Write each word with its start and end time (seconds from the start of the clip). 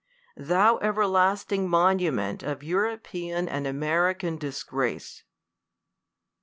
Thou 0.35 0.79
everlasting 0.79 1.69
monument 1.69 2.41
of 2.41 2.63
European 2.63 3.47
and 3.47 3.67
American 3.67 4.35
dis 4.37 4.63
grace 4.63 5.23